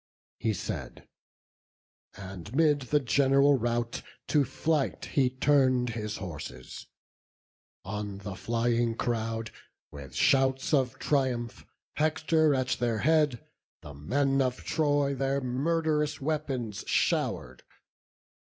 He 0.39 0.53
said, 0.55 1.07
and 2.17 2.55
'mid 2.55 2.79
the 2.89 2.99
general 2.99 3.53
rout, 3.59 4.01
to 4.29 4.43
flight 4.43 5.05
He 5.13 5.29
turn'd 5.29 5.91
his 5.91 6.17
horses; 6.17 6.87
on 7.85 8.17
the 8.17 8.33
flying 8.35 8.95
crowd, 8.95 9.51
With 9.91 10.15
shouts 10.15 10.73
of 10.73 10.97
triumph, 10.97 11.67
Hector 11.97 12.55
at 12.55 12.69
their 12.79 12.97
head, 12.97 13.45
The 13.83 13.93
men 13.93 14.41
of 14.41 14.63
Troy 14.63 15.13
their 15.13 15.39
murd'rous 15.39 16.19
weapons 16.19 16.83
show'r'd. 16.87 17.61